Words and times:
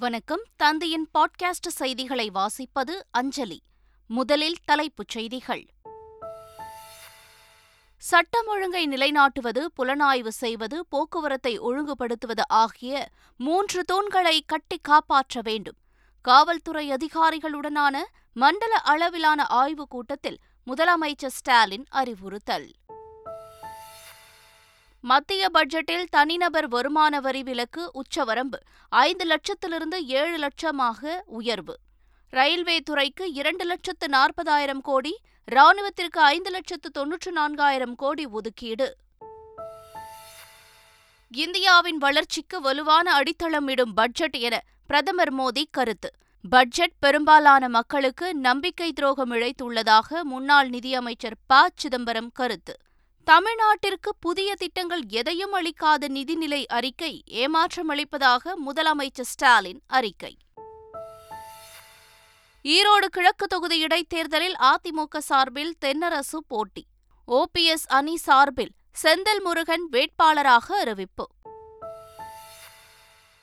வணக்கம். 0.00 0.42
தந்தையின் 0.56 1.08
பாட்காஸ்ட் 1.14 1.68
செய்திகளை 1.68 2.30
வாசிப்பது 2.30 2.90
அஞ்சலி. 3.10 3.62
முதலில் 4.06 4.56
தலைப்புச் 4.64 5.08
செய்திகள். 5.08 5.66
சட்டம் 7.98 8.46
ஒழுங்கை 8.46 8.88
நிலைநாட்டுவது 8.88 9.66
புலனாய்வு 9.76 10.28
செய்வது 10.28 10.86
போக்குவரத்தை 10.86 11.60
ஒழுங்குபடுத்துவது 11.60 12.40
ஆகிய 12.48 13.08
மூன்று 13.36 13.84
தூண்களை 13.92 14.40
கட்டி 14.46 14.78
காப்பாற்ற 14.82 15.40
வேண்டும். 15.42 15.76
காவல்துறை 16.22 16.92
அதிகாரிகளுடனான 16.92 17.96
மண்டல 18.32 18.74
அளவிலான 18.74 19.46
ஆய்வுக் 19.46 19.90
கூட்டத்தில் 19.90 20.38
முதலமைச்சர் 20.66 21.26
ஸ்டாலின் 21.26 21.86
அறிவுறுத்தல். 21.88 22.72
மத்திய 25.02 25.48
பட்ஜெட்டில் 25.54 26.04
தனிநபர் 26.10 26.68
வருமான 26.68 27.20
வரி 27.20 27.42
விலக்கு 27.42 27.90
உச்சவரம்பு 27.94 28.58
ஐந்து 28.88 29.24
லட்சத்திலிருந்து 29.26 30.04
ஏழு 30.04 30.38
லட்சமாக 30.38 31.20
உயர்வு. 31.26 31.78
ரயில்வே 32.30 32.80
துறைக்கு 32.80 33.32
இரண்டு 33.32 33.64
லட்சத்து 33.64 34.08
நாற்பதாயிரம் 34.08 34.80
கோடி 34.80 35.20
ராணுவத்திற்கு 35.52 36.18
ஐந்து 36.18 36.50
லட்சத்து 36.50 36.90
தொன்னூற்று 36.90 37.32
நான்காயிரம் 37.32 37.94
கோடி 37.96 38.26
ஒதுக்கீடு. 38.26 38.96
இந்தியாவின் 41.30 41.98
வளர்ச்சிக்கு 41.98 42.60
வலுவான 42.60 43.20
அடித்தளமிடும் 43.20 43.92
பட்ஜெட் 43.94 44.36
என 44.36 44.62
பிரதமர் 44.86 45.34
மோடி 45.34 45.64
கருத்து. 45.70 46.10
பட்ஜெட் 46.50 46.98
பெரும்பாலான 46.98 47.68
மக்களுக்கு 47.68 48.34
நம்பிக்கை 48.34 48.92
துரோகம் 48.92 49.32
இழைத்துள்ளதாக 49.32 50.22
முன்னாள் 50.22 50.68
நிதியமைச்சர் 50.68 51.36
ப. 51.46 51.68
சிதம்பரம் 51.74 52.30
கருத்து. 52.32 52.76
தமிழ்நாட்டிற்கு 53.24 54.10
புதிய 54.20 54.54
திட்டங்கள் 54.54 55.02
எதையும் 55.08 55.52
அளிக்காத 55.52 56.08
நிதிநிலை 56.08 56.66
அறிக்கை 56.66 57.22
ஏமாற்றமளிப்பதாக 57.30 58.54
முதலமைச்சர் 58.66 59.28
ஸ்டாலின் 59.32 59.80
அறிக்கை. 59.86 60.36
ஈரோடு 62.64 63.08
கிழக்கு 63.10 63.46
தொகுதி 63.46 63.78
இடைத்தேர்தலில் 63.78 64.56
அதிமுக 64.62 65.18
சார்பில் 65.18 65.74
தென்னரசு 65.84 66.38
போட்டி. 66.46 66.86
ஓபிஎஸ் 67.28 67.86
அணி 67.86 68.16
சார்பில் 68.16 68.72
செந்தில் 69.02 69.42
முருகன் 69.44 69.88
வேட்பாளராக 69.92 70.78
அறிவிப்பு. 70.78 71.26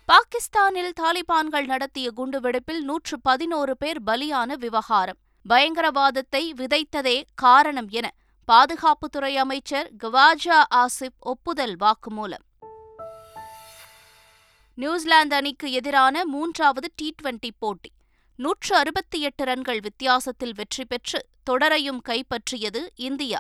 பாகிஸ்தானில் 0.05 0.93
தாலிபான்கள் 1.01 1.65
நடத்திய 1.65 2.11
குண்டுவெடிப்பில் 2.17 2.79
நூற்று 2.79 3.21
பதினோரு 3.21 3.77
பேர் 3.77 4.03
பலியான 4.03 4.53
விவகாரம். 4.53 5.17
பயங்கரவாதத்தை 5.49 6.43
விதைத்ததே 6.55 7.21
காரணம் 7.35 7.89
என 7.89 8.07
பாதுகாப்புத்துறை 8.51 9.35
அமைச்சர் 9.35 9.91
கவாஜா 10.03 10.63
ஆசிப் 10.75 11.17
ஒப்புதல் 11.19 11.75
வாக்குமூலம். 11.79 12.45
நியூசிலாந்து 14.73 15.35
அணிக்கு 15.35 15.71
எதிரான 15.71 16.25
மூன்றாவது 16.25 16.91
டி 16.95 17.15
டுவெண்டி 17.23 17.49
போட்டி. 17.59 17.91
நூற்று 18.35 18.75
அறுபத்தி 18.75 19.21
எட்டு 19.21 19.45
ரன்கள் 19.45 19.79
வித்தியாசத்தில் 19.79 20.53
வெற்றி 20.55 20.85
பெற்று 20.85 21.25
தொடரையும் 21.49 22.01
கைப்பற்றியது 22.09 22.87
இந்தியா. 22.95 23.39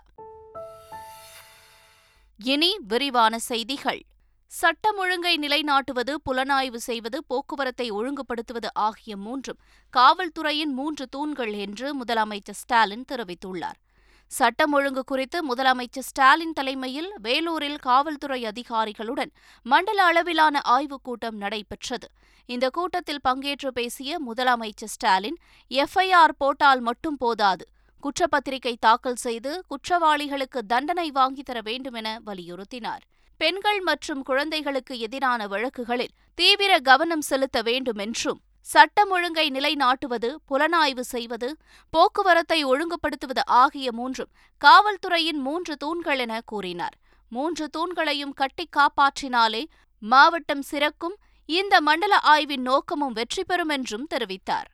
இனி 2.43 2.77
விரிவான 2.87 3.39
செய்திகள். 3.39 4.05
சட்டம் 4.47 4.97
ஒழுங்கை 4.97 5.37
நிலைநாட்டுவது 5.37 6.15
புலனாய்வு 6.29 6.75
செய்வது 6.75 7.23
போக்குவரத்தை 7.25 7.91
ஒழுங்குபடுத்துவது 7.91 8.67
ஆகிய 8.73 9.17
மூன்றும் 9.17 9.59
காவல்துறையின் 9.97 10.73
மூன்று 10.73 11.07
தூண்கள் 11.07 11.53
என்று 11.53 12.03
முதலமைச்சர் 12.03 12.59
ஸ்டாலின் 12.63 13.05
தெரிவித்துள்ளார். 13.11 13.85
சட்டம் 14.27 14.73
ஒழுங்கு 14.73 15.03
குறித்து 15.03 15.55
முதலமைச்சர் 15.55 15.99
ஸ்டாலின் 15.99 16.53
தலைமையில் 16.53 17.13
வேலூரில் 17.21 17.77
காவல்துறை 17.77 18.45
அதிகாரிகளுடன் 18.45 19.31
மண்டல 19.63 20.03
அளவிலான 20.03 20.61
ஆய்வுக் 20.61 21.03
கூட்டம் 21.03 21.35
நடைபெற்றது. 21.35 22.07
இந்த 22.45 22.69
கூட்டத்தில் 22.69 23.19
பங்கேற்று 23.27 23.67
பேசிய 23.67 24.19
முதலமைச்சர் 24.21 24.93
ஸ்டாலின் 24.95 25.37
எஃப்ஐஆர் 25.69 26.33
போட்டால் 26.37 26.79
மட்டும் 26.79 27.17
போதாது. 27.17 27.67
குற்றப்பத்திரிகை 27.99 28.75
தாக்கல் 28.79 29.15
செய்து 29.15 29.65
குற்றவாளிகளுக்கு 29.69 30.59
தண்டனை 30.67 31.11
வாங்கித் 31.11 31.45
தர 31.45 31.61
வேண்டும் 31.61 31.93
என 31.93 32.21
வலியுறுத்தினார். 32.25 33.03
பெண்கள் 33.37 33.79
மற்றும் 33.79 34.23
குழந்தைகளுக்கு 34.23 34.99
எதிரான 34.99 35.47
வழக்குகளில் 35.47 36.13
தீவிர 36.35 36.79
கவனம் 36.79 37.21
செலுத்த 37.21 37.61
வேண்டும் 37.61 37.97
என்றும் 37.97 38.41
சட்டம் 38.71 39.11
ஒழுங்கை 39.15 39.45
நிலைநாட்டுவது 39.49 40.29
புலனாய்வு 40.49 41.03
செய்வது 41.13 41.49
போக்குவரத்தை 41.89 42.65
ஒழுங்குபடுத்துவது 42.65 43.43
ஆகிய 43.45 43.91
மூன்றும் 43.91 44.31
காவல்துறையின் 44.61 45.39
மூன்று 45.47 45.77
தூண்கள் 45.77 46.19
என 46.19 46.41
கூறினார். 46.45 46.95
மூன்று 47.29 47.65
தூண்களையும் 47.77 48.33
கட்டி 48.33 48.65
காப்பாற்றினாலே 48.77 49.63
மாவட்டம் 49.99 50.65
சிறக்கும் 50.71 51.15
இந்த 51.45 51.81
மண்டல 51.81 52.19
ஆய்வின் 52.23 52.61
நோக்கமும் 52.61 53.15
வெற்றி 53.19 53.43
பெறும் 53.43 53.69
என்றும் 53.69 54.07
தெரிவித்தார். 54.13 54.67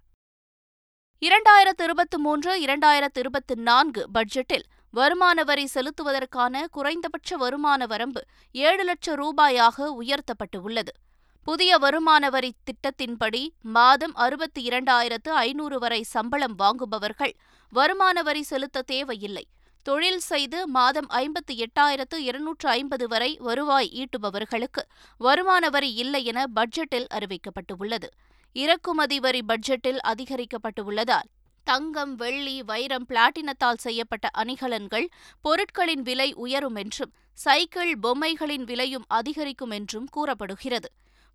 இரண்டாயிரத்து 1.22 1.84
இருபத்தி 1.84 2.18
மூன்று 2.18 2.52
இரண்டாயிரத்து 2.66 3.20
இருபத்தி 3.24 3.56
நான்கு 3.70 4.02
பட்ஜெட்டில் 4.14 4.68
வருமான 4.94 5.44
வரி 5.44 5.68
செலுத்துவதற்கான 5.74 6.66
குறைந்தபட்ச 6.72 7.38
வருமான 7.38 7.86
வரம்பு 7.86 8.22
ஏழு 8.52 8.84
லட்சம் 8.84 9.20
ரூபாயாக 9.22 9.88
உயர்த்தப்பட்டுள்ளது. 10.02 10.94
புதிய 11.48 11.78
வருமான 11.78 12.30
வரி 12.30 12.50
திட்டத்தின்படி 12.68 13.42
மாதம் 13.62 14.14
அறுபத்தி 14.16 14.62
இரண்டாயிரத்து 14.68 15.32
ஐநூறு 15.48 15.78
வரை 15.80 16.00
சம்பளம் 16.04 16.56
வாங்குபவர்கள் 16.56 17.34
வருமான 17.74 18.22
வரி 18.22 18.44
செலுத்த 18.44 18.82
தேவையில்லை. 18.82 19.44
தொழில் 19.86 20.22
செய்து 20.30 20.60
மாதம் 20.68 21.10
ஐம்பத்தி 21.10 21.56
எட்டாயிரத்து 21.56 22.18
இருநூற்று 22.20 22.70
ஐம்பது 22.70 23.08
வரை 23.08 23.38
வருவாய் 23.40 23.92
ஈட்டுபவர்களுக்கு 24.02 24.84
வருமான 25.18 25.70
வரி 25.70 25.92
இல்லை 25.94 26.24
என 26.26 26.46
பட்ஜெட்டில் 26.56 27.10
அறிவிக்கப்பட்டுள்ளது. 27.18 28.10
இறக்குமதி 28.56 29.20
வரி 29.20 29.44
பட்ஜெட்டில் 29.48 30.02
அதிகரிக்கப்பட்டுள்ளதால் 30.14 31.30
தங்கம் 31.68 32.16
வெள்ளி 32.16 32.58
வைரம் 32.64 33.06
பிளாட்டினத்தால் 33.10 33.84
செய்யப்பட்ட 33.86 34.28
அணிகலன்கள் 34.38 35.08
பொருட்களின் 35.42 36.02
விலை 36.02 36.34
உயரும் 36.34 36.76
என்றும் 36.76 37.14
சைக்கிள் 37.34 37.94
பொம்மைகளின் 38.00 38.68
விலையும் 38.72 39.08
அதிகரிக்கும் 39.08 39.72
என்றும் 39.72 40.10
கூறப்படுகிறது. 40.12 40.90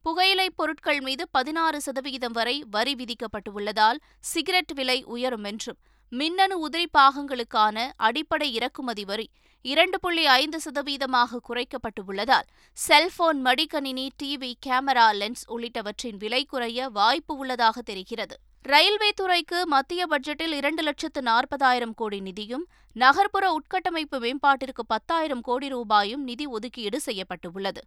புகையிலைப் 0.04 0.56
பொருட்கள் 0.56 1.00
மீது 1.00 1.28
பதினாறு 1.30 1.80
சதவிகிதம் 1.80 2.32
வரை 2.32 2.64
வரி 2.70 2.94
விதிக்கப்பட்டுள்ளதால் 2.94 3.98
சிகரெட் 4.20 4.72
விலை 4.74 5.04
உயரும் 5.04 5.44
என்றும் 5.44 5.78
மின்னணு 6.12 6.56
உதிரி 6.68 6.86
பாகங்களுக்கான 6.98 7.78
அடிப்படை 7.96 8.48
இறக்குமதி 8.52 9.04
வரி 9.04 9.26
இரண்டு 9.64 9.98
புள்ளி 10.00 10.24
ஐந்து 10.34 10.58
சதவீதமாக 10.64 11.40
குறைக்கப்பட்டுள்ளதால் 11.48 12.48
செல்போன் 12.76 13.46
மடிக்கணினி 13.46 14.08
டிவி 14.22 14.52
கேமரா 14.66 15.08
லென்ஸ் 15.12 15.44
உள்ளிட்டவற்றின் 15.48 16.16
விலை 16.16 16.44
குறைய 16.44 16.88
வாய்ப்பு 16.88 17.36
உள்ளதாக 17.36 17.82
தெரிகிறது. 17.82 18.36
ரயில்வே 18.62 19.10
துறைக்கு 19.10 19.66
மத்திய 19.66 20.06
பட்ஜெட்டில் 20.06 20.52
இரண்டு 20.52 20.82
லட்சத்து 20.82 21.22
நாற்பதாயிரம் 21.22 21.94
கோடி 21.94 22.20
நிதியும் 22.20 22.64
நகர்ப்புற 22.92 23.44
உட்கட்டமைப்பு 23.52 24.18
மேம்பாட்டிற்கு 24.18 24.82
பத்தாயிரம் 24.86 25.40
கோடி 25.40 25.68
ரூபாயும் 25.68 26.22
நிதி 26.22 26.46
ஒதுக்கீடு 26.46 27.00
செய்யப்பட்டுள்ளது. 27.00 27.82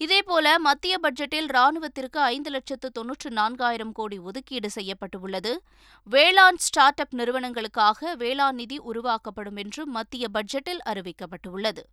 இதேபோல 0.00 0.56
மத்திய 0.58 0.98
பட்ஜெட்டில் 1.02 1.48
ராணுவத்திற்கு 1.48 2.18
ஐந்து 2.18 2.50
லட்சத்து 2.50 2.90
தொன்னூற்று 2.90 3.30
நான்காயிரம் 3.30 3.92
கோடி 3.92 4.18
ஒதுக்கீடு 4.18 4.70
செய்யப்பட்டுள்ளது. 4.70 5.62
வேளாண் 6.04 6.56
ஸ்டார்ட் 6.56 7.00
அப் 7.00 7.14
நிறுவனங்களுக்காக 7.14 8.16
வேளாண் 8.16 8.54
நிதி 8.54 8.78
உருவாக்கப்படும் 8.78 9.56
என்று 9.56 9.86
மத்திய 9.86 10.26
பட்ஜெட்டில் 10.34 10.84
அறிவிக்கப்பட்டுள்ளது. 10.88 11.84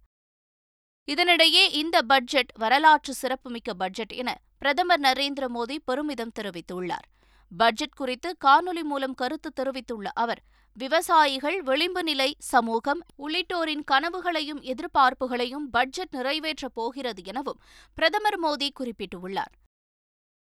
இதனிடையே 1.07 1.71
இந்த 1.71 2.01
பட்ஜெட் 2.01 2.51
வரலாற்று 2.57 3.13
சிறப்புமிக்க 3.13 3.73
பட்ஜெட் 3.73 4.11
என 4.11 4.39
பிரதமர் 4.57 4.99
நரேந்திர 4.99 5.47
மோடி 5.55 5.77
பெருமிதம் 5.85 6.31
தெரிவித்துள்ளார். 6.39 7.09
பட்ஜெட் 7.57 7.95
குறித்து 7.95 8.29
காணொலி 8.45 8.83
மூலம் 8.83 9.13
கருத்து 9.13 9.51
தெரிவித்துள்ள 9.53 10.11
அவர் 10.13 10.41
விவசாயிகள் 10.73 11.61
விளிம்பு 11.61 12.03
நிலை 12.03 12.35
சமூகம் 12.39 13.01
உள்ளிட்டோரின் 13.15 13.83
கனவுகளையும் 13.91 14.61
எதிர்பார்ப்புகளையும் 14.61 15.67
பட்ஜெட் 15.71 16.15
நிறைவேற்றப் 16.15 16.73
போகிறது 16.73 17.21
எனவும் 17.23 17.61
பிரதமர் 17.93 18.39
மோடி 18.43 18.69
குறிப்பிட்டுள்ளார். 18.79 19.53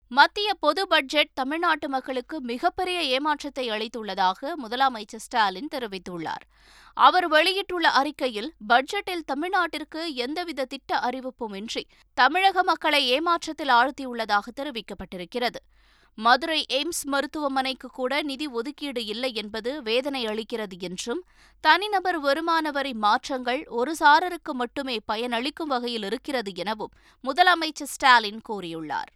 மத்திய 0.08 0.54
பொது 0.54 0.88
பட்ஜெட் 0.88 1.34
தமிழ்நாட்டு 1.34 1.90
மக்களுக்கு 1.90 2.42
மிகப்பெரிய 2.42 3.02
ஏமாற்றத்தை 3.04 3.70
அளித்துள்ளதாக 3.70 4.54
முதலமைச்சர் 4.64 5.24
ஸ்டாலின் 5.26 5.70
தெரிவித்துள்ளார். 5.76 6.46
அவர் 6.94 7.28
வெளியிட்டுள்ள 7.28 7.90
அறிக்கையில் 7.90 8.54
பட்ஜெட்டில் 8.70 9.26
தமிழ்நாட்டிற்கு 9.26 10.16
எந்தவித 10.16 10.66
திட்ட 10.66 11.00
அறிவிப்புமின்றி 11.00 11.84
தமிழக 12.14 12.64
மக்களை 12.64 13.04
ஏமாற்றத்தில் 13.20 13.74
ஆழ்த்தியுள்ளதாக 13.80 14.48
தெரிவிக்கப்பட்டிருக்கிறது. 14.56 15.62
மதுரை 16.18 16.66
எய்ம்ஸ் 16.70 17.04
மருத்துவமனைக்கு 17.06 17.88
கூட 17.90 18.22
நிதி 18.22 18.48
ஒதுக்கீடு 18.48 19.06
இல்லை 19.06 19.32
என்பது 19.34 19.72
வேதனை 19.82 20.22
அளிக்கிறது 20.28 20.78
என்றும் 20.80 21.22
தனிநபர் 21.64 22.20
வருமான 22.20 22.72
வரி 22.72 22.94
மாற்றங்கள் 23.06 23.62
ஒரு 23.68 23.94
சாரருக்கு 24.00 24.54
மட்டுமே 24.54 24.98
பயனளிக்கும் 25.08 25.72
வகையில் 25.76 26.04
இருக்கிறது 26.04 26.54
எனவும் 26.56 26.94
முதலமைச்சர் 27.24 27.94
ஸ்டாலின் 27.96 28.42
கூறியுள்ளார். 28.50 29.12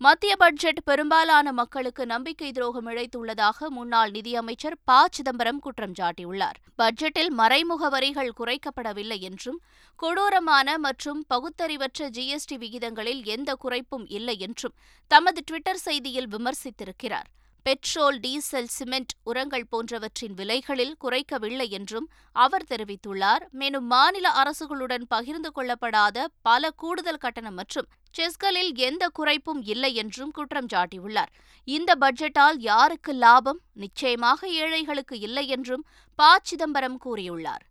மத்திய 0.00 0.36
பட்ஜெட் 0.36 0.80
பெரும்பாலான 0.84 1.52
மக்களுக்கு 1.52 2.06
நம்பிக்கை 2.06 2.52
துரோகம் 2.52 2.88
இழைத்துள்ளதாக 2.88 3.68
முன்னாள் 3.68 4.10
நிதியமைச்சர் 4.10 4.76
ப. 4.84 5.06
சிதம்பரம் 5.10 5.58
குற்றம் 5.58 5.92
சாட்டியுள்ளார். 5.92 6.58
பட்ஜெட்டில் 6.78 7.30
மறைமுக 7.30 7.88
வரிகள் 7.88 8.32
குறைக்கப்படவில்லை 8.38 9.18
என்றும் 9.20 9.60
கொடூரமான 9.96 10.78
மற்றும் 10.78 11.24
பகுத்தறிவற்ற 11.34 12.10
ஜிஎஸ்டி 12.10 12.58
விகிதங்களில் 12.58 13.24
எந்த 13.24 13.56
குறைப்பும் 13.64 14.06
இல்லை 14.08 14.38
என்றும் 14.38 14.74
தமது 15.06 15.42
டுவிட்டர் 15.50 15.82
செய்தியில் 15.84 16.30
விமர்சித்திருக்கிறார். 16.34 17.30
பெட்ரோல் 17.66 18.20
டீசல் 18.20 18.66
சிமெண்ட் 18.66 19.12
உரங்கள் 19.24 19.66
போன்றவற்றின் 19.66 20.34
விலைகளில் 20.34 20.96
குறைக்கவில்லை 21.04 21.70
என்றும் 21.70 22.10
அவர் 22.32 22.66
தெரிவித்துள்ளார். 22.70 23.44
மேலும் 23.50 23.86
மாநில 23.86 24.30
அரசுகளுடன் 24.30 25.04
பகிர்ந்து 25.08 25.50
கொள்ளப்படாத 25.54 26.26
பல 26.42 26.70
கூடுதல் 26.70 27.16
கட்டணம் 27.16 27.54
மற்றும் 27.54 27.88
செஸ்களில் 28.18 28.74
எந்த 28.74 29.08
குறைப்பும் 29.18 29.62
இல்லை 29.62 29.94
என்றும் 29.94 30.30
குற்றம் 30.30 30.66
சாட்டியுள்ளார். 30.66 31.32
இந்த 31.64 31.96
பட்ஜெட்டால் 32.00 32.58
யாருக்கு 32.58 33.12
லாபம்? 33.12 33.60
நிச்சயமாக 33.72 34.48
ஏழைகளுக்கு 34.48 35.18
இல்லை 35.18 35.48
என்றும் 35.48 35.86
ப. 36.18 36.38
சிதம்பரம் 36.42 36.98
கூறியுள்ளார். 37.04 37.64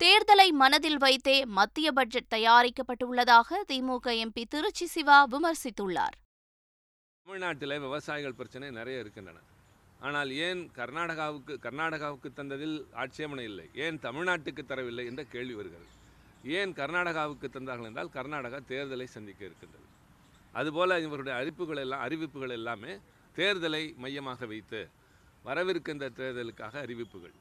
தேர்தலை 0.00 0.48
மனதில் 0.52 0.98
வைத்தே 0.98 1.44
மத்திய 1.44 1.92
பட்ஜெட் 1.92 2.32
தயாரிக்கப்பட்டுள்ளதாக 2.34 3.60
திமுக 3.68 4.06
எம்பி 4.24 4.44
திருச்சி 4.48 4.86
சிவா 4.86 5.26
விமர்சித்துள்ளார். 5.26 6.16
தமிழ்நாட்டில் 7.28 7.82
விவசாயிகள் 7.84 8.36
பிரச்சனை 8.36 8.66
நிறைய 8.76 9.00
இருக்கின்றன. 9.02 9.38
ஆனால் 10.06 10.30
ஏன் 10.44 10.60
கர்நாடகாவுக்கு 10.76 11.54
கர்நாடகாவுக்கு 11.64 12.28
தந்ததில் 12.36 12.76
ஆட்சேபனை 13.02 13.42
இல்லை? 13.50 13.66
ஏன் 13.84 13.96
தமிழ்நாட்டுக்கு 14.04 14.62
தரவில்லை 14.70 15.04
என்ற 15.10 15.22
கேள்வி 15.32 15.54
வருகிறது. 15.58 15.90
ஏன் 16.58 16.70
கர்நாடகாவுக்கு 16.78 17.48
தந்தார்கள் 17.56 17.88
என்றால் 17.90 18.10
கர்நாடகா 18.14 18.58
தேர்தலை 18.70 19.06
சந்திக்க 19.16 19.42
இருக்கின்றது. 19.48 19.86
அதுபோல் 20.60 20.94
இவருடைய 21.06 21.34
அறிவிப்புகள் 21.40 21.80
எல்லாம் 21.82 22.04
அறிவிப்புகள் 22.06 22.54
எல்லாமே 22.58 22.94
தேர்தலை 23.36 23.82
மையமாக 24.04 24.46
வைத்து 24.52 24.80
வரவிருக்கின்ற 25.48 26.08
தேர்தலுக்காக 26.20 26.74
அறிவிப்புகள். 26.84 27.34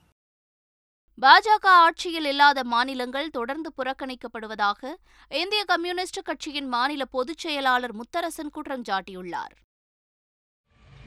பாஜக 1.25 1.68
ஆட்சியில் 1.86 2.30
இல்லாத 2.31 2.66
மாநிலங்கள் 2.74 3.30
தொடர்ந்து 3.38 3.72
புறக்கணிக்கப்படுவதாக 3.78 4.92
இந்திய 5.44 5.63
கம்யூனிஸ்ட் 5.72 6.22
கட்சியின் 6.31 6.69
மாநில 6.75 7.06
பொதுச் 7.16 7.45
செயலாளர் 7.45 7.95
முத்தரசன் 8.01 8.54
குற்றம் 8.57 8.86
சாட்டியுள்ளார். 8.92 9.56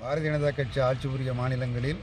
பாரதிய 0.01 0.29
ஜனதா 0.29 0.51
கட்சி 0.51 0.79
ஆட்சி 0.81 1.07
புரிய 1.09 1.31
மாநிலங்களில் 1.39 1.99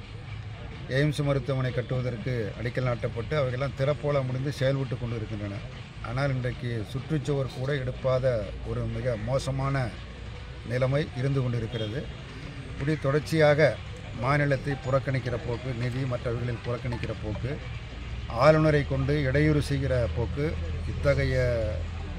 எய்ம்ஸ் 0.97 1.21
மருத்துவமனை 1.27 1.69
கட்டுவதற்கு 1.73 2.33
அடிக்கல் 2.59 2.87
நாட்டப்பட்டு 2.87 3.33
அவைகள்லாம் 3.39 3.77
திறப்போல 3.79 4.19
முடிந்து 4.27 4.51
செயல்பட்டு 4.59 4.95
கொண்டு 4.95 5.15
இருக்கின்றன 5.19 5.55
ஆனால் 6.09 6.33
இன்றைக்கு 6.35 6.69
சுற்றுச்சுவர் 6.91 7.55
கூட 7.55 7.69
எடுப்பாத 7.83 8.25
ஒரு 8.69 8.81
மிக 8.95 9.15
மோசமான 9.29 9.75
நிலைமை 10.71 11.01
இருந்து 11.19 11.39
கொண்டிருக்கிறது. 11.41 11.99
இப்படி 12.71 12.95
தொடர்ச்சியாக 13.05 13.69
மாநிலத்தை 14.21 14.75
புறக்கணிக்கிற 14.85 15.37
போக்கு 15.47 15.71
நிதி 15.83 16.03
மற்றவர்களில் 16.13 16.63
புறக்கணிக்கிற 16.65 17.15
போக்கு 17.23 17.51
ஆளுநரை 18.45 18.83
கொண்டு 18.87 19.15
இடையூறு 19.29 19.63
செய்கிற 19.71 19.93
போக்கு 20.17 20.45
இத்தகைய 20.93 21.37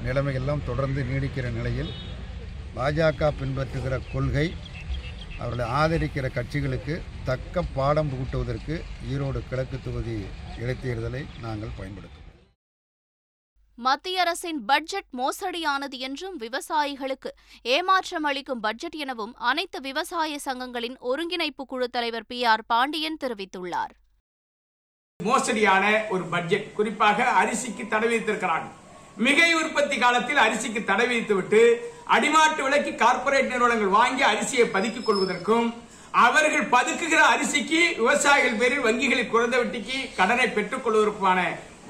நிலைமையெல்லாம் 0.07 0.65
தொடர்ந்து 0.69 1.01
நீடிக்கிற 1.11 1.47
நிலையில் 1.59 1.91
பாஜக 2.75 3.31
பின்பற்றுகிற 3.39 3.95
கொள்கை 4.13 4.47
அவர்களை 5.41 5.65
ஆதரிக்கிற 5.81 6.27
கட்சிகளுக்கு 6.37 6.95
தக்க 7.25 7.61
பாடம் 7.73 8.09
புகுட்டுவதற்கு 8.11 8.75
ஈரோடு 9.11 9.41
கிழக்கு 9.49 9.77
தொகுதி 9.83 10.17
இடைத்தேர்தலை 10.59 11.21
நாங்கள் 11.41 11.77
பயன்படுத்துவோம். 11.79 12.25
மத்திய 13.77 14.21
அரசின் 14.21 14.65
பட்ஜெட் 14.65 15.09
மோசடியானது 15.17 15.97
என்றும் 16.07 16.35
விவசாயிகளுக்கு 16.39 17.31
ஏமாற்றம் 17.61 18.23
அளிக்கும் 18.23 18.59
பட்ஜெட் 18.59 18.97
எனவும் 19.03 19.33
அனைத்து 19.51 19.81
விவசாய 19.81 20.39
சங்கங்களின் 20.45 20.97
ஒருங்கிணைப்பு 21.11 21.65
குழு 21.65 21.89
தலைவர் 21.89 22.25
பி 22.25 22.43
ஆர் 22.43 22.65
பாண்டியன் 22.65 23.17
தெரிவித்துள்ளார். 23.23 23.93
மோசடியான 25.23 25.85
ஒரு 26.09 26.23
பட்ஜெட். 26.23 26.73
குறிப்பாக 26.73 27.29
அரிசிக்கு 27.41 27.87
தடை 27.87 28.09
விதித்திருக்கிறார்கள். 28.09 28.75
மிகை 29.25 29.49
உற்பத்தி 29.59 29.95
காலத்தில் 29.97 30.41
அரிசிக்கு 30.43 30.81
தடை 30.83 31.05
விதித்துவிட்டு 31.07 31.61
அடிமாட்டு 32.15 32.61
விலைக்கு 32.65 32.91
கார்ப்பரேட் 33.01 33.51
நிறுவனங்கள் 33.53 33.95
வாங்கி 33.97 34.23
அரிசியை 34.29 34.65
பதுக்கிக் 34.75 35.07
கொள்வதற்கும் 35.07 35.67
அவர்கள் 36.23 36.69
பதுக்குகிற 36.75 37.21
அரிசிக்கு 37.33 37.81
விவசாயிகள் 37.97 38.59
பேரில் 38.61 38.85
வங்கிகளில் 38.85 39.31
குறைந்த 39.33 39.57
வட்டிக்கு 39.57 39.97
கடனை 40.19 40.47
பெற்றுக் 40.49 40.83
கொள்வதற்குமான 40.85 41.39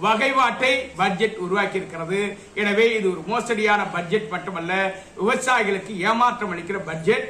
வகைவாட்டை 0.01 0.71
பட்ஜெட் 0.95 1.37
உருவாக்கி 1.45 1.79
இருக்கிறது 1.79 2.19
எனவே 2.53 2.85
இது 2.97 3.07
ஒரு 3.11 3.21
மோசடியான 3.27 3.81
பட்ஜெட் 3.95 4.27
மட்டுமல்ல 4.29 4.73
விவசாயிகளுக்கு 5.15 5.93
ஏமாற்றம் 6.09 6.53
அளிக்கிற 6.53 6.79
பட்ஜெட் 6.83 7.27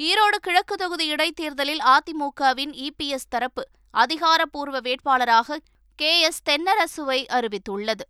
ஈரோடு 0.00 0.38
கிழக்கு 0.46 0.74
தொகுதி 0.76 1.06
இடைத்தேர்தலில் 1.14 1.82
அதிமுகவின் 1.94 2.74
இபிஎஸ் 2.86 3.30
தரப்பு 3.34 3.64
அதிகாரப்பூர்வ 3.94 4.78
வேட்பாளராக 4.80 5.58
கே 5.98 6.10
எஸ் 6.20 6.42
தென்னரசுவை 6.48 7.20
அறிவித்துள்ளது. 7.36 8.04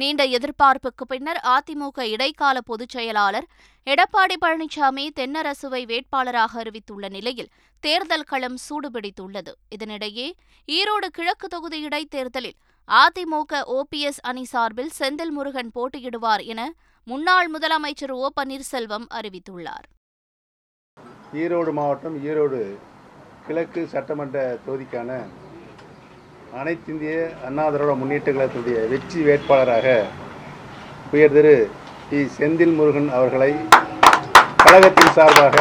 நீண்ட 0.00 0.24
எதிர்பார்ப்புக்கு 0.26 1.04
பின்னர் 1.08 1.40
அதிமுக 1.44 2.00
இடைக்கால 2.00 2.60
பொதுச் 2.60 2.88
செயலாளர் 2.88 3.46
எடப்பாடி 3.86 4.36
பழனிசாமி 4.40 5.04
தென்னரசுவை 5.20 5.82
வேட்பாளராக 5.90 6.58
அறிவித்துள்ள 6.62 7.08
நிலையில் 7.08 7.50
தேர்தல் 7.80 8.24
களம் 8.24 8.56
சூடுபிடித்துள்ளது. 8.68 9.52
இதனிடையே 9.74 10.26
ஈரோடு 10.68 11.08
கிழக்கு 11.12 11.48
தொகுதி 11.48 11.80
இடைத்தேர்தலில் 11.86 12.56
அதிமுக 12.88 13.62
ஓபிஎஸ் 13.68 14.20
அணி 14.22 14.44
சார்பில் 14.44 14.90
செந்தில் 14.98 15.30
முருகன் 15.30 15.70
போட்டியிடுவார் 15.74 16.44
என 16.44 16.72
முன்னாள் 17.04 17.50
முதலமைச்சர் 17.50 18.12
ஓ 18.12 18.28
பன்னீர்செல்வம் 18.40 19.06
அறிவித்துள்ளார். 19.18 19.86
ஈரோடு 21.32 21.72
மாவட்டம் 21.72 22.18
ஈரோடு 22.24 22.60
கிழக்கு 23.46 23.86
சட்டமன்ற 23.86 24.58
தொகுதிக்கான 24.66 25.10
அனைத்திந்திய 26.60 27.12
அண்ணா 27.46 27.62
திராவிட 27.74 27.94
முன்னேற்ற 28.00 28.28
கழகத்துடைய 28.32 28.78
வெற்றி 28.90 29.20
வேட்பாளராக 29.28 29.86
உயர் 31.14 31.32
திரு 31.36 31.54
டி. 32.10 32.18
செந்தில் 32.36 32.74
முருகன் 32.78 33.08
அவர்களை 33.16 33.48
கழகத்தின் 34.64 35.14
சார்பாக 35.16 35.56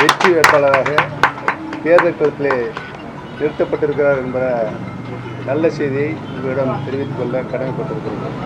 வெற்றி 0.00 0.30
வேட்பாளராக 0.34 0.90
தேர்தல் 1.84 2.18
களத்திலே 2.18 2.56
நிறுத்தப்பட்டிருக்கிறார் 3.38 4.20
என்ற 4.24 4.40
நல்ல 5.48 5.70
செய்தியை 5.78 6.10
உங்களிடம் 6.34 6.82
தெரிவித்துக் 6.86 7.20
கொள்ள 7.20 7.42
கடமைப்பட்டிருக்கிறோம். 7.52 8.36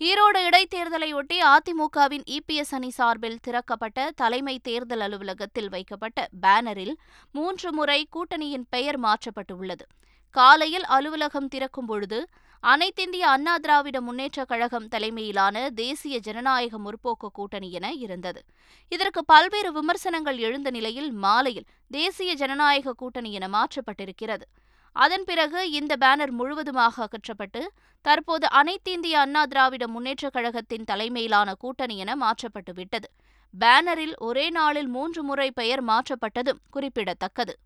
ஈரோடு 0.00 0.40
இடைத்தேர்தலையொட்டி 0.48 1.36
அதிமுகவின் 1.54 2.24
இபிஎஸ் 2.36 2.72
அணி 2.78 2.90
சார்பில் 2.90 3.42
திறக்கப்பட்ட 3.42 4.08
தலைமை 4.22 4.56
தேர்தல் 4.70 5.04
அலுவலகத்தில் 5.08 5.68
வைக்கப்பட்ட 5.68 6.26
பேனரில் 6.46 6.94
மூன்று 7.32 7.72
முறை 7.72 8.00
கூட்டணியின் 8.16 8.66
பெயர் 8.70 9.00
மாற்றப்பட்டுள்ளது. 9.00 9.86
காலையில் 10.34 10.84
அலுவலகம் 10.84 11.48
திறக்கும் 11.48 11.86
பொழுது 11.86 12.28
அனைத்திந்திய 12.62 13.24
அண்ணா 13.34 13.56
திராவிட 13.56 14.00
முன்னேற்றக் 14.00 14.48
கழகம் 14.48 14.88
தலைமையிலான 14.88 15.70
தேசிய 15.70 16.18
ஜனநாயக 16.18 16.78
முற்போக்கு 16.78 17.28
கூட்டணி 17.32 17.72
என 17.72 17.92
இருந்தது. 17.92 18.40
இதற்கு 18.88 19.24
பல்வேறு 19.24 19.72
விமர்சனங்கள் 19.72 20.38
எழுந்த 20.38 20.70
நிலையில் 20.70 21.12
மாலையில் 21.12 21.66
தேசிய 21.90 22.34
ஜனநாயக 22.34 22.92
கூட்டணி 22.92 23.32
என 23.32 23.48
மாற்றப்பட்டிருக்கிறது. 23.48 24.46
அதன் 24.92 25.24
பிறகு 25.24 25.70
இந்த 25.70 25.96
பேனர் 26.00 26.30
முழுவதுமாக 26.30 27.02
அகற்றப்பட்டு 27.02 27.62
தற்போது 28.04 28.48
அனைத்திந்திய 28.52 29.12
அண்ணா 29.12 29.44
திராவிட 29.44 29.86
முன்னேற்றக் 29.86 30.32
கழகத்தின் 30.32 30.84
தலைமையிலான 30.84 31.54
கூட்டணி 31.54 31.98
என 31.98 32.16
மாற்றப்பட்டு 32.16 32.74
விட்டது 32.74 33.10
பேனரில் 33.54 34.16
ஒரே 34.18 34.50
நாளில் 34.50 34.88
மூன்று 34.88 35.22
முறை 35.22 35.50
பெயர் 35.50 35.84
மாற்றப்பட்டதும் 35.84 36.60
குறிப்பிடத்தக்கது. 36.70 37.56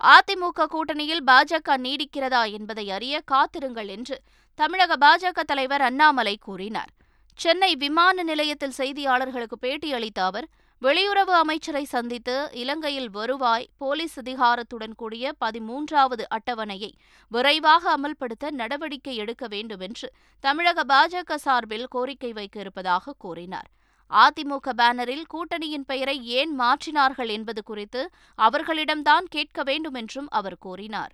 அதிமுக 0.00 0.66
கூட்டணியில் 0.66 1.24
பாஜக 1.26 1.76
நீடிக்கிறதா 1.76 2.50
என்பதை 2.52 2.90
அறிய 2.90 3.20
காத்திருங்கள் 3.20 3.88
என்று 3.88 4.16
தமிழக 4.54 4.96
பாஜக 4.96 5.40
தலைவர் 5.40 5.80
அண்ணாமலை 5.80 6.38
கூறினார். 6.40 6.92
சென்னை 7.34 7.76
விமான 7.76 8.22
நிலையத்தில் 8.22 8.78
செய்தியாளர்களுக்கு 8.78 9.56
பேட்டியளித்த 9.60 10.20
அவர் 10.24 10.46
வெளியுறவு 10.82 11.32
அமைச்சரை 11.32 11.84
சந்தித்து 11.84 12.50
இலங்கையில் 12.52 13.10
வருவாய் 13.10 13.68
போலீஸ் 13.78 14.20
அதிகாரத்துடன் 14.20 14.94
கூடிய 14.96 15.32
பதிமூன்றாவது 15.44 16.24
அட்டவணையை 16.30 16.92
விரைவாக 17.28 17.96
அமல்படுத்த 17.96 18.50
நடவடிக்கை 18.50 19.16
எடுக்க 19.16 19.46
வேண்டும் 19.46 19.80
என்று 19.80 20.12
தமிழக 20.40 20.84
பாஜக 20.84 21.34
சார்பில் 21.34 21.86
கோரிக்கை 21.88 22.32
வைக்க 22.32 22.60
இருப்பதாக 22.60 23.14
கூறினார். 23.18 23.68
அதிமுக 24.10 24.68
பேனரில் 24.80 25.24
கூட்டணியின் 25.28 25.84
பெயரை 25.84 26.16
ஏன் 26.38 26.52
மாற்றினார்கள் 26.60 27.30
என்பது 27.36 27.62
குறித்து 27.62 28.02
அவர்களிடம்தான் 28.38 29.26
கேட்க 29.28 29.62
வேண்டும் 29.62 29.94
என்றும் 29.94 30.28
அவர் 30.28 30.58
கூறினார். 30.58 31.12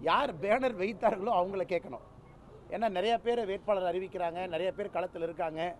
யார் 0.00 0.32
பேனர் 0.40 0.76
வைத்தார்களோ 0.82 1.32
அவங்கள 1.40 1.64
கேட்கணும். 1.72 2.04
ஏன்னா 2.70 2.88
நிறைய 2.88 3.18
பேர் 3.18 3.44
வேட்பாளர் 3.44 3.88
அறிவிக்கிறாங்க 3.90 4.48
நிறைய 4.48 4.72
பேர் 4.72 4.90
களத்தில் 4.90 5.22
இருக்காங்க. 5.22 5.76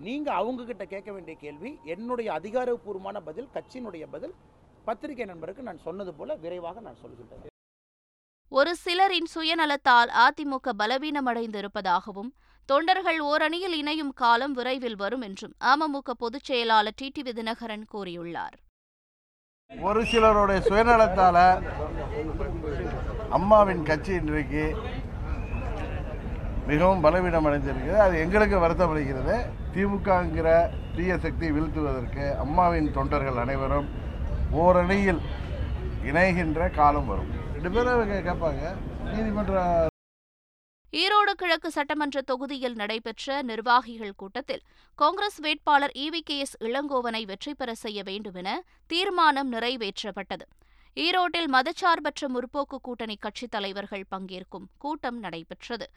நீங்க 0.00 0.28
அவங்க 0.32 0.64
கிட்ட 0.64 0.84
கேட்க 0.84 1.12
வேண்டிய 1.12 1.36
கேள்வி 1.38 1.78
என்னுடைய 1.84 2.28
அதிகாரப்பூர்வமான 2.32 3.20
பதில் 3.20 3.52
கட்சியினுடைய 3.54 4.06
பதில் 4.10 4.34
பத்திரிகை 4.84 5.24
நண்பருக்கு 5.24 5.62
நான் 5.62 5.84
சொன்னது 5.84 6.14
போல 6.14 6.34
விரைவாக 6.34 6.80
நான் 6.80 7.02
சொல்கின்றேன். 7.02 7.52
ஒரு 8.48 8.72
சிலரின் 8.84 9.28
சுயநலத்தால் 9.34 10.10
அதிமுக 10.24 10.72
பலவீனமடைந்து 10.78 11.56
இருப்பதாகவும் 11.56 12.32
தொண்டர்கள் 12.70 13.18
ஓரணியில் 13.30 13.74
இணையும் 13.78 14.12
காலம் 14.20 14.54
விரைவில் 14.58 14.96
வரும் 15.00 15.24
என்றும் 15.26 15.54
அமமுக 15.72 16.12
பொதுச் 16.22 16.48
செயலாளர் 16.48 16.98
டிடிவி 17.00 17.32
தினகரன் 17.38 17.84
கூறியுள்ளார். 17.94 18.56
ஒரு 19.70 20.00
சிலருடைய 20.10 20.60
சுயநலத்தால 20.68 21.36
அம்மாவின் 23.38 23.84
கட்சி 23.90 24.12
இன்றைக்கு 24.20 24.64
மிகவும் 26.70 27.04
பலவீனம் 27.06 27.46
அடைந்திருக்கிறது. 27.48 28.00
அது 28.06 28.14
எங்களுக்கு 28.24 28.58
வருத்தம் 28.64 28.92
அளிக்கிறது 28.92 29.36
திமுகங்கிற 29.74 30.48
தீய 30.96 31.18
சக்தி 31.24 31.46
வீழ்த்துவதற்கு 31.56 32.26
அம்மாவின் 32.44 32.92
தொண்டர்கள் 32.98 33.42
அனைவரும் 33.44 33.88
ஓரணியில் 34.64 35.22
இணைகின்ற 36.10 36.70
காலம் 36.78 37.10
வரும். 37.12 37.32
ரெண்டு 37.54 37.70
பேரும் 37.74 38.14
கேட்பாங்க. 38.28 38.62
நீதிமன்ற 39.10 39.58
ஈரோடு 41.02 41.32
கிழக்கு 41.36 41.68
சட்டமன்ற 41.70 42.18
தொகுதியில் 42.22 42.74
நடைபெற்ற 42.74 43.36
நிர்வாகிகள் 43.42 44.12
கூட்டத்தில் 44.16 44.60
காங்கிரஸ் 44.98 45.38
வேட்பாளர் 45.40 45.94
இவி 45.96 46.20
கே 46.20 46.36
எஸ் 46.38 46.54
இளங்கோவனை 46.60 47.22
வெற்றி 47.26 47.52
பெற 47.54 47.70
செய்ய 47.74 48.02
வேண்டுமென 48.02 48.48
தீர்மானம் 48.86 49.50
நிறைவேற்றப்பட்டது. 49.52 50.44
ஈரோட்டில் 50.96 51.48
மதச்சார்பற்ற 51.52 52.28
முற்போக்கு 52.34 52.76
கூட்டணி 52.82 53.16
கட்சித் 53.16 53.50
தலைவர்கள் 53.50 54.04
பங்கேற்கும் 54.10 54.66
கூட்டம் 54.78 55.18
நடைபெற்றது. 55.18 55.90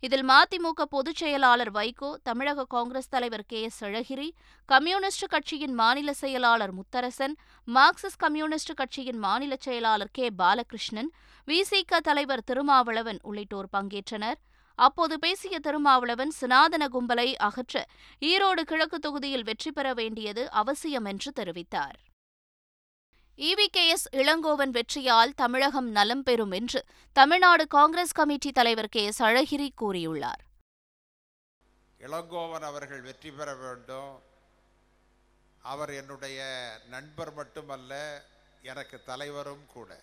இதில் 0.00 0.28
மதிமுக 0.28 0.82
பொதுச் 0.90 1.16
செயலாளர் 1.16 1.72
வைகோ 1.72 2.10
தமிழக 2.22 2.64
காங்கிரஸ் 2.64 3.08
தலைவர் 3.08 3.44
கே 3.46 3.62
எஸ் 3.62 3.84
அழகிரி 3.84 4.28
கம்யூனிஸ்ட் 4.64 5.26
கட்சியின் 5.26 5.74
மாநில 5.74 6.12
செயலாளர் 6.12 6.74
முத்தரசன் 6.74 7.34
மார்க்சிஸ்ட் 7.68 8.22
கம்யூனிஸ்ட் 8.24 8.74
கட்சியின் 8.74 9.18
மாநில 9.18 9.56
செயலாளர் 9.58 10.10
கே. 10.12 10.30
பாலகிருஷ்ணன் 10.30 11.10
விசிக 11.48 12.00
தலைவர் 12.00 12.44
திருமாவளவன் 12.44 13.20
உள்ளிட்டோர் 13.22 13.72
பங்கேற்றனர். 13.72 14.40
அப்போது 14.78 15.18
பேசிய 15.18 15.58
திருமாவளவன் 15.58 16.32
சினாதன 16.40 16.84
கும்பலை 16.94 17.28
அகற்ற 17.34 17.86
ஈரோடு 18.20 18.60
கிழக்கு 18.60 18.98
தொகுதியில் 18.98 19.44
வெற்றி 19.44 19.72
பெற 19.72 19.94
வேண்டியது 19.94 20.50
அவசியம் 20.50 21.04
என்று 21.04 21.32
தெரிவித்தார். 21.40 21.98
இவிகேஎஸ் 23.38 24.04
இளங்கோவன் 24.10 24.70
வெற்றியால் 24.70 25.32
தமிழகம் 25.34 25.88
நலம் 25.90 26.22
பெறும் 26.22 26.50
என்று 26.50 26.84
தமிழ்நாடு 27.12 27.66
காங்கிரஸ் 27.66 28.12
கமிட்டி 28.12 28.52
தலைவர் 28.52 28.88
கே. 28.88 29.04
எஸ் 29.04 29.22
அழகிரி 29.22 29.68
கூறியுள்ளார். 29.80 30.42
இளங்கோவன் 31.98 32.60
அவர்கள் 32.60 33.00
வெற்றி 33.00 33.30
பெற 33.30 33.54
வேண்டும். 33.54 34.22
அவர் 35.62 35.90
என்னுடைய 35.90 36.40
நண்பர் 36.88 37.32
மட்டுமல்ல 37.32 38.22
எனக்கு 38.62 39.02
தலைவரும் 39.02 39.66
கூட. 39.66 40.00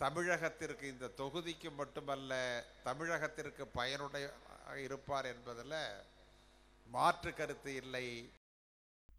தமிழகத்திற்கு 0.00 0.82
இந்த 0.82 1.10
தொகுதிக்கு 1.16 1.74
மட்டுமல்ல 1.76 2.64
தமிழகத்திற்கு 2.84 3.66
பயனுடைய 3.72 4.32
இருப்பார் 4.76 5.24
என்பதில் 5.24 5.78
மாற்று 6.86 7.34
கருத்து 7.34 7.74
இல்லை. 7.74 8.32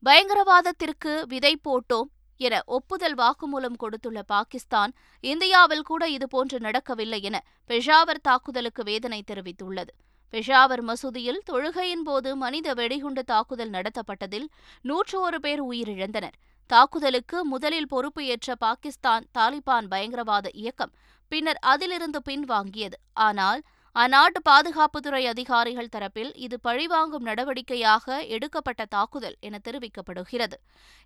பயங்கரவாதத்திற்கு 0.04 1.26
விதை 1.28 1.60
போட்டோம் 1.64 2.12
என 2.38 2.62
ஒப்புதல் 2.66 3.18
வாக்குமூலம் 3.18 3.78
கொடுத்துள்ள 3.78 4.22
பாகிஸ்தான் 4.24 4.94
இந்தியாவில் 5.20 5.82
கூட 5.82 6.04
இதுபோன்று 6.08 6.60
நடக்கவில்லை 6.60 7.22
என 7.22 7.44
பெஷாவர் 7.70 8.22
தாக்குதலுக்கு 8.22 8.84
வேதனை 8.84 9.24
தெரிவித்துள்ளது. 9.32 9.92
பெஷாவர் 10.34 10.82
மசூதியில் 10.82 11.44
தொழுகையின் 11.46 12.04
போது 12.04 12.36
மனித 12.36 12.74
வெடிகுண்டு 12.74 13.24
தாக்குதல் 13.24 13.70
நடத்தப்பட்டதில் 13.70 14.48
நூற்று 14.82 15.20
ஒரு 15.20 15.40
பேர் 15.40 15.62
உயிரிழந்தனர். 15.62 16.36
தாக்குதலுக்கு 16.70 17.46
முதலில் 17.46 17.88
பொறுப்பு 17.88 18.26
ஏற்ற 18.26 18.56
பாகிஸ்தான் 18.56 19.26
தாலிபான் 19.38 19.88
பயங்கரவாத 19.88 20.50
இயக்கம் 20.54 20.94
பின்னர் 21.28 21.60
அதிலிருந்து 21.60 22.22
பின்வாங்கியது. 22.30 22.98
ஆனால் 23.14 23.62
அந்நாட்டு 23.96 24.40
பாதுகாப்புத்துறை 24.50 25.24
அதிகாரிகள் 25.32 25.90
தரப்பில் 25.96 26.30
இது 26.36 26.56
பழிவாங்கும் 26.60 27.26
நடவடிக்கையாக 27.26 28.16
எடுக்கப்பட்ட 28.28 28.86
தாக்குதல் 28.86 29.36
என 29.40 29.60
தெரிவிக்கப்படுகிறது. 29.68 30.58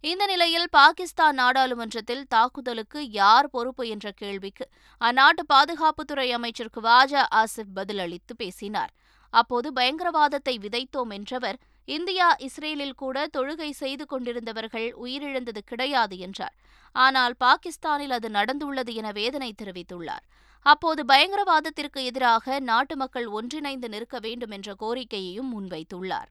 இந்த 0.04 0.26
நிலையில் 0.26 0.68
பாகிஸ்தான் 0.70 1.36
நாடாளுமன்றத்தில் 1.36 2.24
தாக்குதலுக்கு 2.36 3.02
யார் 3.10 3.50
பொறுப்பு 3.50 3.86
என்ற 3.88 4.12
கேள்விக்கு 4.12 4.68
அந்நாட்டு 5.02 5.46
பாதுகாப்புத்துறை 5.54 6.28
அமைச்சர் 6.38 6.72
குவாஜா 6.78 7.24
ஆசிப் 7.42 7.74
பதிலளித்து 7.76 8.36
பேசினார். 8.38 8.94
அப்போது 9.34 9.68
பயங்கரவாதத்தை 9.74 10.56
விதைத்தோம் 10.66 11.12
என்றவர் 11.18 11.60
இந்தியா 11.88 12.36
இஸ்ரேலில் 12.48 12.98
கூட 13.04 13.28
தொழுகை 13.38 13.70
செய்து 13.84 14.06
கொண்டிருந்தவர்கள் 14.06 14.90
உயிரிழந்தது 15.04 15.62
கிடையாது 15.66 16.18
என்றார். 16.18 16.56
ஆனால் 16.96 17.36
பாகிஸ்தானில் 17.46 18.16
அது 18.20 18.30
நடந்துள்ளது 18.30 18.94
என 18.94 19.12
வேதனை 19.12 19.54
தெரிவித்துள்ளார். 19.62 20.26
அப்போது 20.62 21.04
பயங்கரவாதத்திற்கு 21.06 22.04
எதிராக 22.04 22.60
நாட்டு 22.60 22.98
மக்கள் 22.98 23.28
ஒன்றிணைந்து 23.28 23.90
நிற்க 23.90 24.20
வேண்டும் 24.20 24.50
என்ற 24.50 24.76
கோரிக்கையையும் 24.80 25.52
முன்வைத்துள்ளார். 25.54 26.30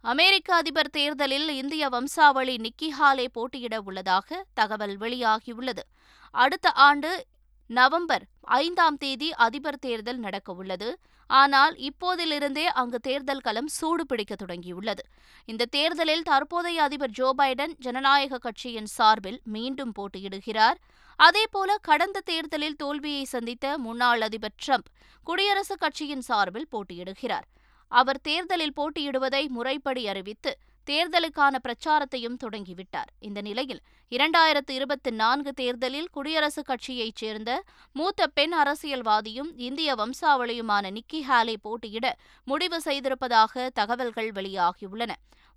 அமெரிக்க 0.00 0.54
அதிபர் 0.54 0.90
தேர்தலில் 0.90 1.48
இந்திய 1.48 1.88
வம்சாவளி 1.88 2.56
நிக்கி 2.56 2.88
ஹாலே 3.00 3.26
போட்டியிட 3.32 3.80
உள்ளதாக 3.80 4.44
தகவல் 4.54 4.98
வெளியாகியுள்ளது. 4.98 5.82
அடுத்த 6.30 6.70
ஆண்டு 6.70 7.26
நவம்பர் 7.66 8.22
ஐந்தாம் 8.40 8.96
தேதி 8.96 9.32
அதிபர் 9.32 9.78
தேர்தல் 9.78 10.20
நடக்கவுள்ளது 10.20 10.88
ஆனால் 11.26 11.74
இப்போதிலிருந்தே 11.74 12.64
அங்கு 12.64 12.98
தேர்தல் 12.98 13.40
களம் 13.40 13.68
சூடு 13.68 14.06
பிடிக்க 14.06 14.34
தொடங்கியுள்ளது. 14.34 15.04
இந்த 15.44 15.64
தேர்தலில் 15.64 16.22
தற்போதைய 16.22 16.82
அதிபர் 16.82 17.10
ஜோ 17.10 17.34
பைடன் 17.38 17.72
ஜனநாயக 17.78 18.38
கட்சியின் 18.38 18.86
சார்பில் 18.86 19.40
மீண்டும் 19.44 19.92
போட்டியிடுகிறார். 19.98 20.78
அதேபோல 21.16 21.76
கடந்த 21.82 22.20
தேர்தலில் 22.20 22.76
தோல்வியை 22.76 23.24
சந்தித்த 23.24 23.78
முன்னாள் 23.78 24.20
அதிபர் 24.20 24.54
ட்ரம்ப் 24.66 24.90
குடியரசுக் 25.26 25.78
கட்சியின் 25.78 26.20
சார்பில் 26.20 26.68
போட்டியிடுகிறார். 26.72 27.46
அவர் 27.88 28.20
தேர்தலில் 28.20 28.72
போட்டியிடுவதை 28.76 29.48
முறைப்படி 29.48 30.08
அறிவித்து 30.08 30.58
தேர்தலுக்கான 30.86 31.56
பிரச்சாரத்தையும் 31.62 32.36
தொடங்கிவிட்டார். 32.44 33.10
இந்த 33.18 33.40
நிலையில் 33.40 33.80
இரண்டாயிரத்து 34.10 34.70
இருபத்தி 34.70 35.10
நான்கு 35.10 35.52
தேர்தலில் 35.52 36.08
குடியரசுக் 36.14 36.64
கட்சியைச் 36.64 37.16
சேர்ந்த 37.16 37.62
மூத்த 37.92 38.26
பெண் 38.26 38.54
அரசியல்வாதியும் 38.54 39.52
இந்திய 39.56 39.94
வம்சாவளியுமான 39.94 40.90
நிக்கி 40.90 41.22
ஹாலே 41.28 41.54
போட்டியிட 41.60 42.16
முடிவு 42.44 42.80
செய்திருப்பதாக 42.84 43.68
தகவல்கள் 43.74 44.30
வெளியாகியுள்ளன. 44.30 45.10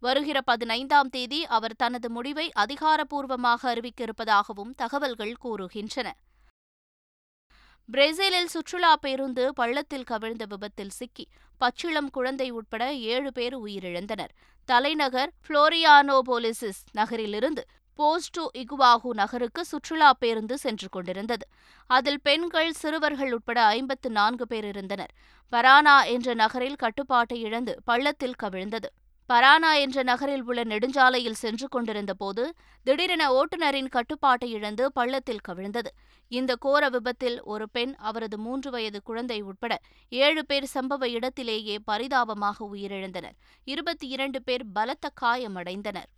வருகிற 0.05 0.41
பதினைந்தாம் 0.41 1.09
தேதி 1.09 1.45
அவர் 1.45 1.75
தனது 1.75 2.07
முடிவை 2.09 2.51
அதிகாரப்பூர்வமாக 2.55 3.61
அறிவிக்க 3.61 4.03
இருப்பதாகவும் 4.03 4.73
தகவல்கள் 4.73 5.35
கூறுகின்றன. 5.43 6.07
பிரேசிலில் 7.89 8.51
சுற்றுலா 8.53 8.91
பேருந்து 8.95 9.43
பள்ளத்தில் 9.53 10.03
கவிழ்ந்த 10.03 10.45
விபத்தில் 10.45 10.93
சிக்கி. 10.99 11.25
பச்சிளம் 11.61 12.09
குழந்தை 12.09 12.47
உட்பட 12.49 12.83
ஏழு 13.13 13.31
பேர் 13.31 13.55
உயிரிழந்தனர். 13.59 14.33
தலைநகர் 14.69 15.31
புளோரியானோபோலிசிஸ் 15.47 16.81
நகரிலிருந்து 16.91 17.63
போஸ்டு 17.99 18.43
இகுவாகு 18.61 19.09
நகருக்கு 19.13 19.65
சுற்றுலா 19.65 20.09
பேருந்து 20.13 20.57
சென்று 20.57 20.89
கொண்டிருந்தது. 20.89 21.47
அதில் 21.89 22.21
பெண்கள் 22.21 22.71
சிறுவர்கள் 22.81 23.33
உட்பட 23.33 23.59
ஐம்பத்து 23.77 24.09
நான்கு 24.09 24.47
பேர் 24.47 24.67
இருந்தனர். 24.73 25.13
பரானா 25.53 25.97
என்ற 26.15 26.33
நகரில் 26.43 26.81
கட்டுப்பாட்டை 26.83 27.39
இழந்து 27.41 27.75
பள்ளத்தில் 27.83 28.39
கவிழ்ந்தது. 28.43 28.91
பரானா 29.29 29.69
என்ற 29.79 30.03
நகரில் 30.03 30.43
உள்ள 30.43 30.63
நெடுஞ்சாலையில் 30.63 31.39
சென்று 31.43 31.67
கொண்டிருந்த 31.67 32.13
போது 32.13 32.43
திடீரென 32.83 33.23
ஓட்டுநரின் 33.31 33.87
கட்டுப்பாட்டை 33.87 34.51
இழந்து 34.51 34.91
பள்ளத்தில் 34.91 35.45
கவிழ்ந்தது. 35.47 35.91
இந்த 36.27 36.55
கோர 36.55 36.89
விபத்தில் 36.89 37.43
ஒரு 37.43 37.69
பெண் 37.69 37.93
அவரது 37.95 38.37
மூன்று 38.37 38.71
வயது 38.71 39.01
குழந்தை 39.03 39.41
உட்பட 39.41 39.79
ஏழு 40.09 40.45
பேர் 40.45 40.67
சம்பவ 40.73 41.09
இடத்திலேயே 41.09 41.77
பரிதாபமாக 41.85 42.67
உயிரிழந்தனர். 42.73 43.35
இருபத்தி 43.63 44.07
இரண்டு 44.07 44.41
பேர் 44.41 44.65
பலத்த 44.73 45.11
காயமடைந்தனர். 45.21 46.09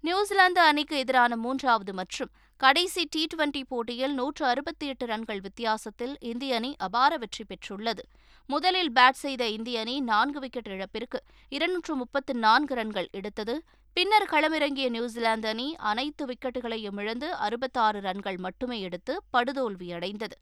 நியூசிலாந்து 0.00 0.60
அணிக்கு 0.60 0.96
எதிரான 0.98 1.36
மூன்றாவது 1.36 1.94
மற்றும் 1.94 2.32
கடைசி 2.62 3.02
டி 3.04 3.22
டுவெண்டி 3.30 3.60
போட்டியில் 3.70 4.12
நூற்று 4.14 4.44
அறுபத்தி 4.46 4.86
எட்டு 4.86 5.04
ரன்கள் 5.06 5.40
வித்தியாசத்தில் 5.40 6.12
இந்திய 6.30 6.58
அணி 6.58 6.70
அபார 6.86 7.16
வெற்றி 7.22 7.44
பெற்றுள்ளது. 7.44 8.02
முதலில் 8.48 8.90
பேட் 8.92 9.18
செய்த 9.22 9.42
இந்திய 9.46 9.80
அணி 9.80 9.94
நான்கு 10.10 10.40
விக்கெட் 10.40 10.70
இழப்பிற்கு 10.74 11.18
இருநூற்று 11.48 11.94
முப்பத்து 11.94 12.34
நான்கு 12.34 12.74
ரன்கள் 12.74 13.08
எடுத்தது. 13.10 13.54
பின்னர் 13.96 14.28
களமிறங்கிய 14.32 14.86
நியூசிலாந்து 14.96 15.48
அணி 15.48 15.66
அனைத்து 15.90 16.26
விக்கெட்டுகளையும் 16.26 17.00
இழந்து 17.02 17.30
அறுபத்தாறு 17.46 18.00
ரன்கள் 18.00 18.38
மட்டுமே 18.46 18.80
எடுத்து 18.80 19.16
படுதோல்வியடைந்தது. 19.36 20.36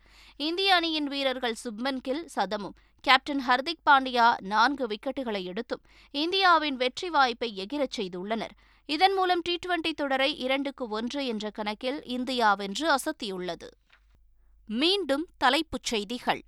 இந்திய 0.48 0.74
அணியின் 0.74 1.08
வீரர்கள் 1.14 1.60
சுப்மன் 1.64 2.02
கில் 2.08 2.24
சதமும் 2.36 2.76
கேப்டன் 3.04 3.44
ஹர்திக் 3.48 3.84
பாண்டியா 3.90 4.26
நான்கு 4.54 4.86
விக்கெட்டுகளை 4.86 5.42
எடுத்தும் 5.44 5.84
இந்தியாவின் 6.24 6.76
வெற்றி 6.76 7.08
வாய்ப்பை 7.08 7.56
எகிரச் 7.56 7.96
செய்துள்ளனர். 7.98 8.54
இதன் 8.90 9.14
மூலம் 9.14 9.40
டி 9.40 9.58
டுவெண்டி 9.66 9.92
தொடரை 9.92 10.38
இரண்டுக்கு 10.38 10.88
ஒன்று 10.88 11.26
என்ற 11.26 11.50
கணக்கில் 11.50 12.04
இந்தியா 12.04 12.54
வென்று 12.54 12.94
அசத்தியுள்ளது. 12.94 13.68
மீண்டும் 14.66 15.26
தலைப்புச் 15.38 15.84
செய்திகள். 15.84 16.44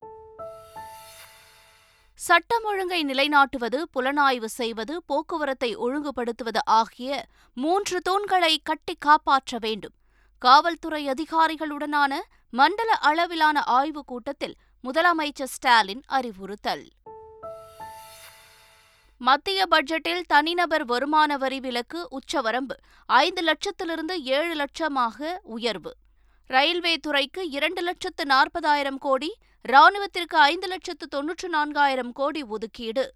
சட்டம் 2.15 2.63
ஒழுங்கை 2.63 3.05
நிலைநாட்டுவது 3.05 3.83
புலனாய்வு 3.95 4.45
செய்வது 4.45 5.03
போக்குவரத்தை 5.03 5.77
ஒழுங்குபடுத்துவது 5.77 6.57
ஆகிய 6.65 7.25
மூன்று 7.53 8.01
தூண்களை 8.09 8.57
கட்டி 8.63 8.95
காப்பாற்ற 8.99 9.57
வேண்டும். 9.59 9.93
காவல்துறை 10.37 11.07
அதிகாரிகளுடனான 11.07 12.13
மண்டல 12.49 12.93
அளவிலான 12.93 13.63
ஆய்வுக் 13.63 14.07
கூட்டத்தில் 14.07 14.55
முதலமைச்சர் 14.83 15.43
ஸ்டாலின் 15.43 16.01
அறிவுறுத்தல். 16.05 16.87
மத்திய 19.25 19.65
பட்ஜெட்டில் 19.71 20.21
தனிநபர் 20.27 20.85
வருமான 20.85 21.37
வரி 21.37 21.59
விலக்கு 21.59 22.07
உச்சவரம்பு 22.11 22.75
ஐந்து 23.05 23.41
லட்சத்திலிருந்து 23.43 24.21
ஏழு 24.21 24.53
லட்சமாக 24.55 25.37
உயர்வு. 25.43 25.95
ரயில்வே 26.47 26.97
துறைக்கு 26.97 27.49
இரண்டு 27.49 27.81
லட்சத்து 27.81 28.25
நாற்பதாயிரம் 28.25 28.97
கோடி 28.97 29.35
ராணுவத்திற்கு 29.69 30.35
ஐந்து 30.35 30.67
லட்சத்து 30.67 31.07
தொன்னூற்று 31.07 31.49
நான்காயிரம் 31.49 32.11
கோடி 32.11 32.43
ஒதுக்கீடு. 32.43 33.13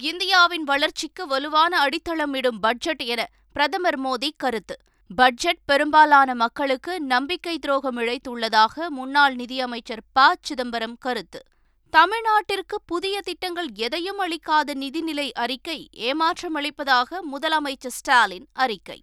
இந்தியாவின் 0.00 0.64
வளர்ச்சிக்கு 0.64 1.26
வலுவான 1.26 1.88
அடித்தளமிடும் 1.88 2.58
பட்ஜெட் 2.60 3.02
என 3.02 3.28
பிரதமர் 3.52 4.00
மோடி 4.00 4.30
கருத்து. 4.36 4.76
பட்ஜெட் 5.14 5.64
பெரும்பாலான 5.64 6.34
மக்களுக்கு 6.34 7.00
நம்பிக்கை 7.00 7.58
துரோகம் 7.58 7.98
இழைத்துள்ளதாக 7.98 8.88
முன்னாள் 8.88 9.34
நிதியமைச்சர் 9.34 10.04
ப. 10.12 10.34
சிதம்பரம் 10.40 10.98
கருத்து. 10.98 11.42
தமிழ்நாட்டிற்கு 11.96 12.80
புதிய 12.86 13.20
திட்டங்கள் 13.20 13.68
எதையும் 13.74 14.18
அளிக்காத 14.18 14.74
நிதிநிலை 14.74 15.32
அறிக்கை 15.32 15.88
ஏமாற்றமளிப்பதாக 15.92 17.20
முதலமைச்சர் 17.32 17.94
ஸ்டாலின் 17.98 18.46
அறிக்கை. 18.52 19.02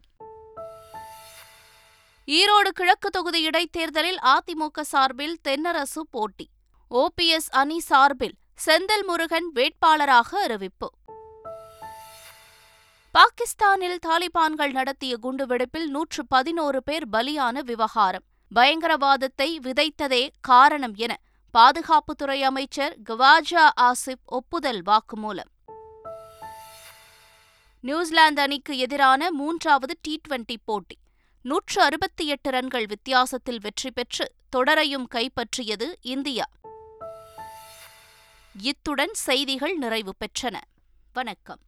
ஈரோடு 2.28 2.68
கிழக்கு 2.74 3.10
தொகுதி 3.10 3.42
இடைத்தேர்தலில் 3.42 4.18
அதிமுக 4.24 4.82
சார்பில் 4.82 5.38
தென்னரசு 5.48 6.00
போட்டி. 6.10 6.50
ஓபிஎஸ் 6.92 7.50
அணி 7.50 7.80
சார்பில் 7.80 8.36
செந்தில் 8.66 9.06
முருகன் 9.06 9.52
வேட்பாளராக 9.56 10.36
அறிவிப்பு. 10.44 10.90
பாகிஸ்தானில் 13.12 14.00
தாலிபான்கள் 14.08 14.72
நடத்திய 14.72 15.18
குண்டுவெடிப்பில் 15.24 15.86
நூற்று 15.86 16.28
பதினோரு 16.28 16.84
பேர் 16.84 17.10
பலியான 17.12 17.60
விவகாரம். 17.60 18.24
பயங்கரவாதத்தை 18.56 19.56
விதைத்ததே 19.62 20.30
காரணம் 20.42 20.96
என 20.96 21.18
பாதுகாப்புத்துறை 21.58 22.42
அமைச்சர் 22.42 22.98
கவாஜா 23.10 23.70
ஆசிப் 23.82 24.26
ஒப்புதல் 24.26 24.82
வாக்குமூலம். 24.82 25.52
நியூசிலாந்து 27.80 28.42
அணிக்கு 28.42 28.78
எதிரான 28.78 29.32
மூன்றாவது 29.32 29.98
டி 30.02 30.22
டுவெண்டி 30.28 30.56
போட்டி. 30.64 30.98
நூற்று 31.42 31.82
அறுபத்தி 31.82 32.28
எட்டு 32.28 32.52
ரன்கள் 32.52 32.86
வித்தியாசத்தில் 32.86 33.60
வெற்றி 33.62 33.92
பெற்று 33.92 34.32
தொடரையும் 34.56 35.08
கைப்பற்றியது 35.16 35.94
இந்தியா. 36.02 36.46
இத்துடன் 38.62 39.14
செய்திகள் 39.14 39.76
நிறைவு 39.76 40.14
பெற்றன. 40.20 40.56
வணக்கம். 41.14 41.60